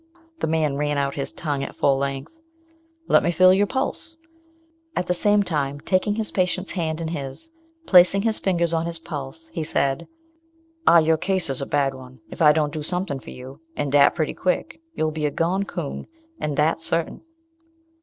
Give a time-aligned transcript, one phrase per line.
[0.39, 2.39] The man ran out his tongue at full length.
[3.07, 4.17] "Let me feel your pulse,"
[4.95, 7.51] at the same time taking his patient's hand in his,
[7.85, 10.07] placing his fingers on his pulse, he said,
[10.87, 13.91] "Ah, your case is a bad one; if I don't do something for you, and
[13.91, 16.07] dat pretty quick, you'll be a gone coon,
[16.39, 17.21] and dat's sartin."